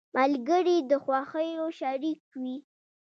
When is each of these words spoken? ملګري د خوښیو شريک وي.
ملګري 0.17 0.77
د 0.89 0.91
خوښیو 1.03 1.67
شريک 1.79 2.21
وي. 2.41 2.57